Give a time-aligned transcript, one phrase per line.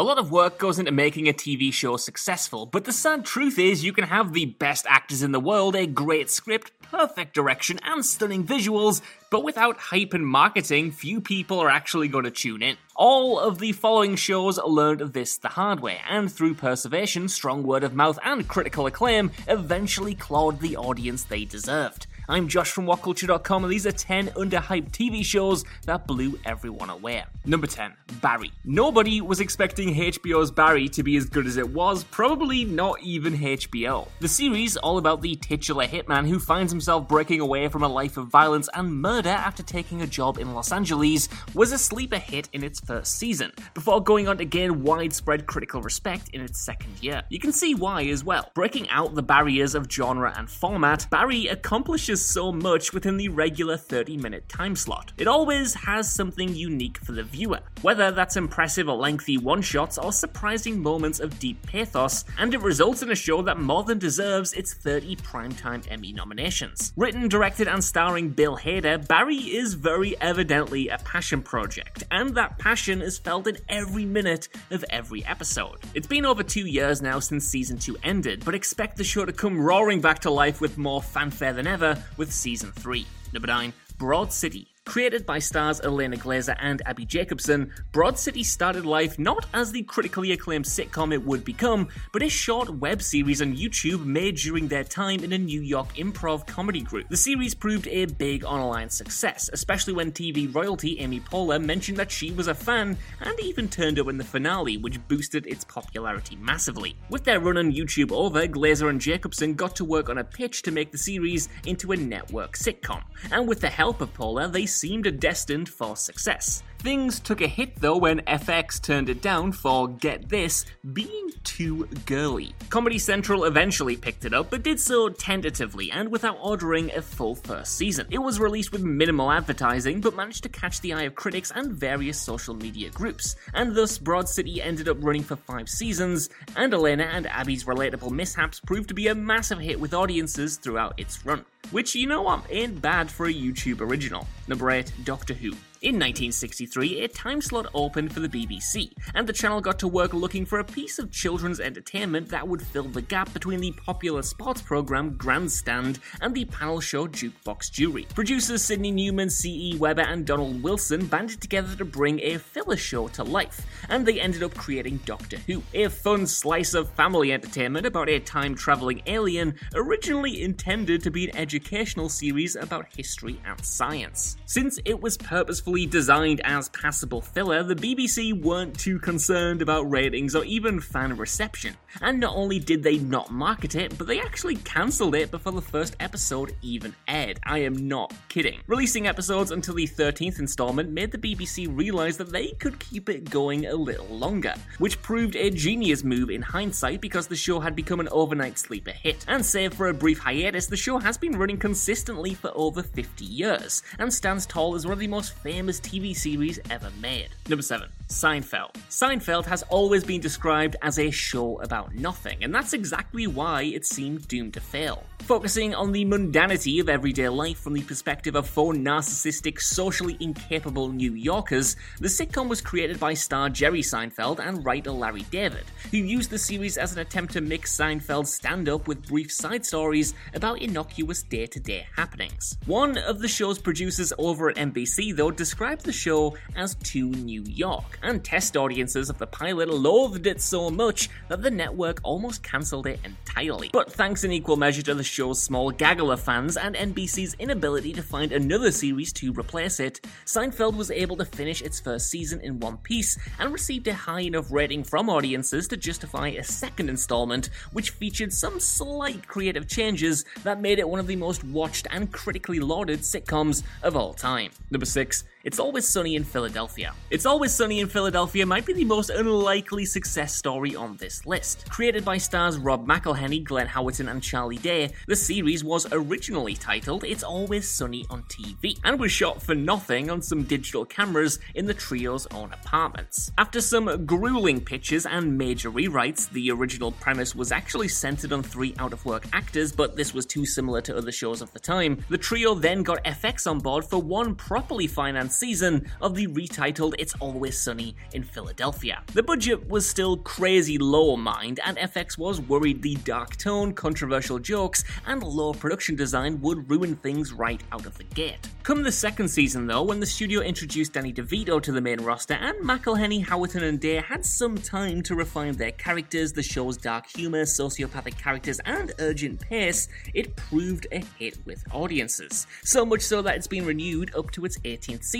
[0.00, 3.58] A lot of work goes into making a TV show successful, but the sad truth
[3.58, 7.78] is you can have the best actors in the world, a great script, perfect direction,
[7.84, 12.62] and stunning visuals, but without hype and marketing, few people are actually going to tune
[12.62, 12.78] in.
[12.96, 17.84] All of the following shows learned this the hard way, and through perseverance, strong word
[17.84, 22.06] of mouth, and critical acclaim, eventually clawed the audience they deserved.
[22.30, 27.24] I'm Josh from WhatCulture.com, and these are 10 underhyped TV shows that blew everyone away.
[27.44, 27.92] Number 10,
[28.22, 28.52] Barry.
[28.64, 33.36] Nobody was expecting HBO's Barry to be as good as it was, probably not even
[33.36, 34.06] HBO.
[34.20, 38.16] The series, all about the titular hitman who finds himself breaking away from a life
[38.16, 42.48] of violence and murder after taking a job in Los Angeles, was a sleeper hit
[42.52, 46.92] in its first season, before going on to gain widespread critical respect in its second
[47.02, 47.24] year.
[47.28, 48.52] You can see why as well.
[48.54, 53.76] Breaking out the barriers of genre and format, Barry accomplishes so much within the regular
[53.76, 55.12] 30 minute time slot.
[55.18, 59.98] It always has something unique for the viewer, whether that's impressive or lengthy one shots
[59.98, 63.98] or surprising moments of deep pathos, and it results in a show that more than
[63.98, 66.92] deserves its 30 primetime Emmy nominations.
[66.96, 72.58] Written, directed, and starring Bill Hader, Barry is very evidently a passion project, and that
[72.58, 75.78] passion is felt in every minute of every episode.
[75.94, 79.32] It's been over two years now since season 2 ended, but expect the show to
[79.32, 83.06] come roaring back to life with more fanfare than ever with season 3.
[83.32, 84.68] Number 9, Broad City.
[84.90, 89.84] Created by stars Ilana Glazer and Abby Jacobson, Broad City started life not as the
[89.84, 94.66] critically acclaimed sitcom it would become, but a short web series on YouTube made during
[94.66, 97.08] their time in a New York improv comedy group.
[97.08, 102.10] The series proved a big online success, especially when TV royalty Amy Poehler mentioned that
[102.10, 106.34] she was a fan and even turned up in the finale, which boosted its popularity
[106.34, 106.96] massively.
[107.10, 110.62] With their run on YouTube over, Glazer and Jacobson got to work on a pitch
[110.62, 114.66] to make the series into a network sitcom, and with the help of Poehler, they
[114.80, 116.62] seemed destined for success.
[116.78, 120.64] Things took a hit though when FX turned it down for, get this,
[120.94, 122.54] being too girly.
[122.70, 127.34] Comedy Central eventually picked it up, but did so tentatively and without ordering a full
[127.34, 128.06] first season.
[128.10, 131.72] It was released with minimal advertising, but managed to catch the eye of critics and
[131.72, 136.72] various social media groups, and thus Broad City ended up running for five seasons, and
[136.72, 141.24] Ilana and Abby's relatable mishaps proved to be a massive hit with audiences throughout its
[141.26, 141.44] run.
[141.70, 144.26] Which, you know what, ain't bad for a YouTube original.
[144.48, 145.52] Number 8, Doctor Who.
[145.82, 150.12] In 1963, a time slot opened for the BBC, and the channel got to work
[150.12, 154.20] looking for a piece of children's entertainment that would fill the gap between the popular
[154.20, 158.06] sports program Grandstand and the panel show Jukebox Jury.
[158.14, 159.78] Producers Sydney Newman, C.E.
[159.78, 164.20] Webber, and Donald Wilson banded together to bring a filler show to life, and they
[164.20, 169.00] ended up creating Doctor Who, a fun slice of family entertainment about a time traveling
[169.06, 174.36] alien originally intended to be an educational series about history and science.
[174.46, 180.36] Since it was purposefully designed as passable filler, the BBC weren't too concerned about ratings
[180.36, 181.76] or even fan reception.
[182.02, 185.60] And not only did they not market it, but they actually cancelled it before the
[185.60, 187.40] first episode even aired.
[187.42, 188.60] I am not kidding.
[188.68, 193.28] Releasing episodes until the 13th installment made the BBC realise that they could keep it
[193.28, 197.74] going a little longer, which proved a genius move in hindsight because the show had
[197.74, 199.24] become an overnight sleeper hit.
[199.26, 203.24] And save for a brief hiatus, the show has been running consistently for over 50
[203.24, 207.30] years, and stands tall as one of the most famous TV series ever made.
[207.48, 207.88] Number 7.
[208.08, 208.74] Seinfeld.
[208.90, 213.86] Seinfeld has always been described as a show about nothing, and that's exactly why it
[213.86, 215.04] seemed doomed to fail.
[215.20, 220.88] Focusing on the mundanity of everyday life from the perspective of four narcissistic, socially incapable
[220.88, 225.98] New Yorkers, the sitcom was created by star Jerry Seinfeld and writer Larry David, who
[225.98, 230.14] used the series as an attempt to mix Seinfeld's stand up with brief side stories
[230.34, 232.58] about innocuous day to day happenings.
[232.66, 237.42] One of the show's producers over at NBC, though, described the show as too New
[237.44, 242.42] York, and test audiences of the pilot loathed it so much that the network almost
[242.42, 243.70] cancelled it entirely.
[243.72, 247.92] But thanks in equal measure to the show's small gaggle of fans and NBC's inability
[247.92, 252.40] to find another series to replace it, Seinfeld was able to finish its first season
[252.40, 256.88] in one piece and received a high enough rating from audiences to justify a second
[256.88, 261.86] installment, which featured some slight creative changes that made it one of the most watched
[261.90, 264.50] and critically lauded sitcoms of all time.
[264.70, 265.22] Number 6.
[265.42, 266.92] It's Always Sunny in Philadelphia.
[267.08, 271.66] It's Always Sunny in Philadelphia might be the most unlikely success story on this list.
[271.70, 277.04] Created by stars Rob McElhenney, Glenn Howerton, and Charlie Day, the series was originally titled
[277.04, 281.64] It's Always Sunny on TV and was shot for nothing on some digital cameras in
[281.64, 283.32] the trio's own apartments.
[283.38, 288.74] After some grueling pitches and major rewrites, the original premise was actually centered on three
[288.78, 292.04] out of work actors, but this was too similar to other shows of the time.
[292.10, 296.94] The trio then got FX on board for one properly financed season of the retitled
[296.98, 299.02] It's Always Sunny in Philadelphia.
[299.14, 304.38] The budget was still crazy low, mind, and FX was worried the dark tone, controversial
[304.38, 308.48] jokes, and low production design would ruin things right out of the gate.
[308.62, 312.34] Come the second season, though, when the studio introduced Danny DeVito to the main roster
[312.34, 317.06] and McElhenney, Howerton, and Day had some time to refine their characters, the show's dark
[317.06, 322.46] humor, sociopathic characters, and urgent pace, it proved a hit with audiences.
[322.62, 325.19] So much so that it's been renewed up to its 18th season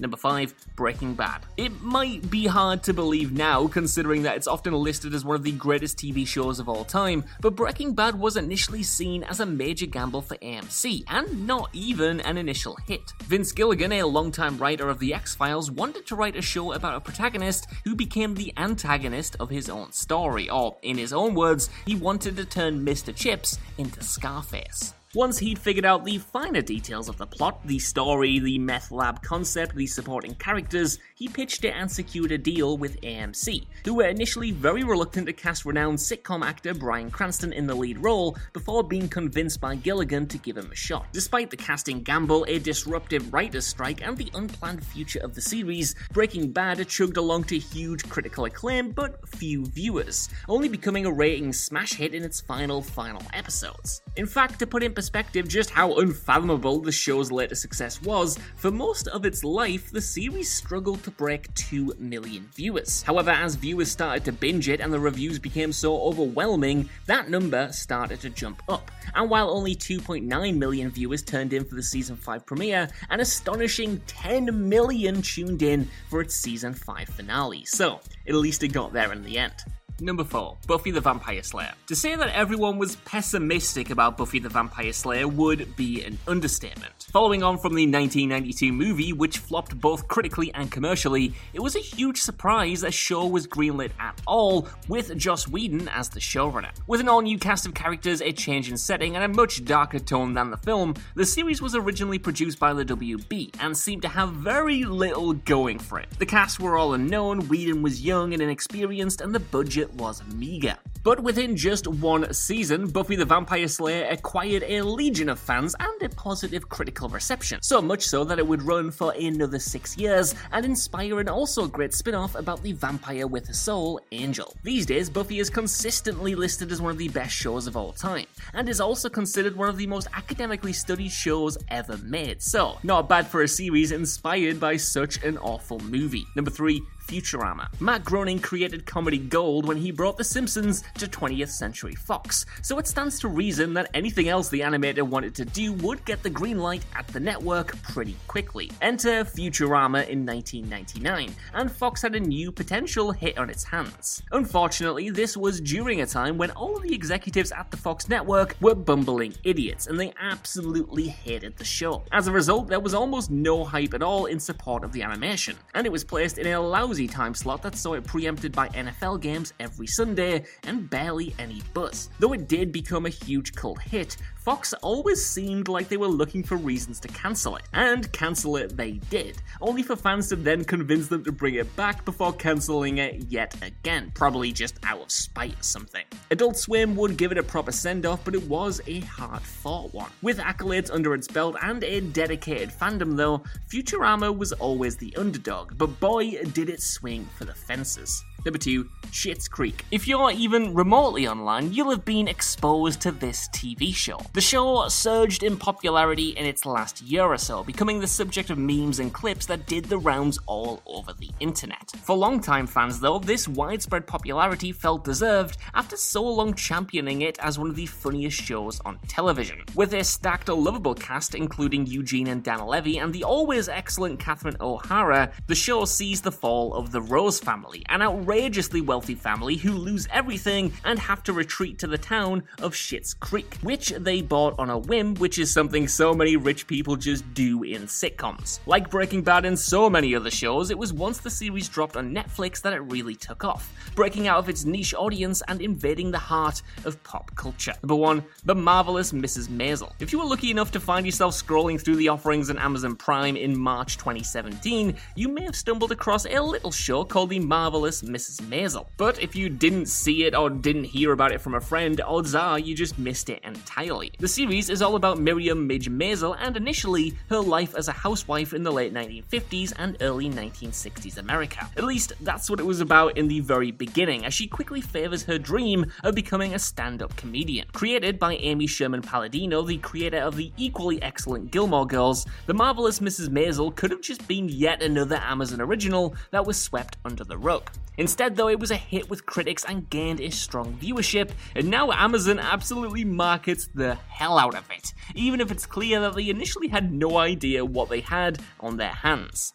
[0.00, 1.42] Number 5, Breaking Bad.
[1.56, 5.42] It might be hard to believe now, considering that it's often listed as one of
[5.42, 9.46] the greatest TV shows of all time, but Breaking Bad was initially seen as a
[9.46, 13.12] major gamble for AMC, and not even an initial hit.
[13.24, 16.96] Vince Gilligan, a longtime writer of The X Files, wanted to write a show about
[16.96, 21.70] a protagonist who became the antagonist of his own story, or, in his own words,
[21.86, 23.14] he wanted to turn Mr.
[23.14, 24.94] Chips into Scarface.
[25.14, 29.22] Once he'd figured out the finer details of the plot, the story, the meth lab
[29.22, 34.06] concept, the supporting characters, he pitched it and secured a deal with AMC, who were
[34.06, 38.82] initially very reluctant to cast renowned sitcom actor Bryan Cranston in the lead role before
[38.82, 41.04] being convinced by Gilligan to give him a shot.
[41.12, 45.94] Despite the casting gamble, a disruptive writer's strike, and the unplanned future of the series,
[46.14, 51.52] Breaking Bad chugged along to huge critical acclaim but few viewers, only becoming a rating
[51.52, 54.00] smash hit in its final, final episodes.
[54.16, 58.70] In fact, to put in perspective just how unfathomable the show's later success was, for
[58.70, 63.02] most of its life, the series struggled to break 2 million viewers.
[63.02, 67.72] However, as viewers started to binge it and the reviews became so overwhelming, that number
[67.72, 68.92] started to jump up.
[69.16, 74.00] And while only 2.9 million viewers turned in for the season 5 premiere, an astonishing
[74.06, 77.64] 10 million tuned in for its season 5 finale.
[77.64, 79.64] So, at least it got there in the end.
[80.02, 81.74] Number 4, Buffy the Vampire Slayer.
[81.86, 87.06] To say that everyone was pessimistic about Buffy the Vampire Slayer would be an understatement.
[87.12, 91.78] Following on from the 1992 movie, which flopped both critically and commercially, it was a
[91.78, 96.72] huge surprise a show was greenlit at all, with Joss Whedon as the showrunner.
[96.88, 100.00] With an all new cast of characters, a change in setting, and a much darker
[100.00, 104.08] tone than the film, the series was originally produced by the WB and seemed to
[104.08, 106.08] have very little going for it.
[106.18, 110.76] The cast were all unknown, Whedon was young and inexperienced, and the budget was meagre.
[111.04, 116.02] But within just one season, Buffy the Vampire Slayer acquired a legion of fans and
[116.02, 117.60] a positive critical reception.
[117.60, 121.66] So much so that it would run for another six years and inspire an also
[121.66, 124.54] great spin off about the vampire with a soul, Angel.
[124.62, 128.26] These days, Buffy is consistently listed as one of the best shows of all time,
[128.54, 132.40] and is also considered one of the most academically studied shows ever made.
[132.40, 136.26] So, not bad for a series inspired by such an awful movie.
[136.36, 136.80] Number 3,
[137.12, 137.68] Futurama.
[137.78, 142.78] Matt Groening created comedy gold when he brought The Simpsons to 20th Century Fox, so
[142.78, 146.30] it stands to reason that anything else the animator wanted to do would get the
[146.30, 148.70] green light at the network pretty quickly.
[148.80, 154.22] Enter Futurama in 1999, and Fox had a new potential hit on its hands.
[154.32, 158.74] Unfortunately, this was during a time when all the executives at the Fox network were
[158.74, 162.04] bumbling idiots, and they absolutely hated the show.
[162.10, 165.56] As a result, there was almost no hype at all in support of the animation,
[165.74, 169.20] and it was placed in a lousy time slot that saw it preempted by NFL
[169.20, 172.08] games every Sunday and barely any buzz.
[172.18, 176.42] Though it did become a huge cult hit, Fox always seemed like they were looking
[176.42, 180.64] for reasons to cancel it, and cancel it they did, only for fans to then
[180.64, 185.12] convince them to bring it back before cancelling it yet again, probably just out of
[185.12, 186.04] spite or something.
[186.32, 189.94] Adult Swim would give it a proper send off, but it was a hard fought
[189.94, 190.10] one.
[190.22, 195.78] With accolades under its belt and a dedicated fandom, though, Futurama was always the underdog,
[195.78, 198.24] but boy, did it swing for the fences.
[198.44, 199.84] Number 2, Schitt's Creek.
[199.90, 204.18] If you're even remotely online, you'll have been exposed to this TV show.
[204.32, 208.58] The show surged in popularity in its last year or so, becoming the subject of
[208.58, 211.92] memes and clips that did the rounds all over the internet.
[212.02, 217.58] For longtime fans, though, this widespread popularity felt deserved after so long championing it as
[217.58, 219.62] one of the funniest shows on television.
[219.76, 224.56] With a stacked, lovable cast, including Eugene and Dana Levy, and the always excellent Catherine
[224.60, 229.72] O'Hara, the show sees the fall of the Rose family, an outrageously wealthy family who
[229.72, 234.58] lose everything and have to retreat to the town of Schitt's Creek, which they bought
[234.58, 238.60] on a whim, which is something so many rich people just do in sitcoms.
[238.64, 242.14] Like Breaking Bad and so many other shows, it was once the series dropped on
[242.14, 246.18] Netflix that it really took off, breaking out of its niche audience and invading the
[246.18, 247.74] heart of pop culture.
[247.82, 249.48] Number one, The Marvelous Mrs.
[249.48, 249.92] Maisel.
[250.00, 253.36] If you were lucky enough to find yourself scrolling through the offerings on Amazon Prime
[253.36, 258.21] in March 2017, you may have stumbled across a little show called The Marvelous Mrs.
[258.40, 258.86] Maisel.
[258.96, 262.34] But if you didn't see it or didn't hear about it from a friend, odds
[262.34, 264.12] are you just missed it entirely.
[264.18, 268.54] The series is all about Miriam Midge Maisel and initially her life as a housewife
[268.54, 271.68] in the late 1950s and early 1960s America.
[271.76, 275.22] At least that's what it was about in the very beginning, as she quickly favors
[275.24, 277.66] her dream of becoming a stand up comedian.
[277.72, 283.00] Created by Amy Sherman Palladino, the creator of the equally excellent Gilmore Girls, The Marvelous
[283.00, 283.28] Mrs.
[283.28, 287.70] Maisel could have just been yet another Amazon original that was swept under the rug.
[288.12, 291.90] Instead, though, it was a hit with critics and gained a strong viewership, and now
[291.92, 296.68] Amazon absolutely markets the hell out of it, even if it's clear that they initially
[296.68, 299.54] had no idea what they had on their hands.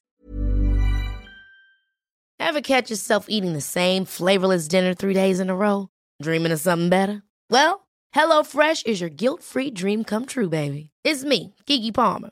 [2.40, 5.90] Ever catch yourself eating the same flavorless dinner three days in a row?
[6.20, 7.22] Dreaming of something better?
[7.52, 10.90] Well, HelloFresh is your guilt free dream come true, baby.
[11.04, 12.32] It's me, Keke Palmer.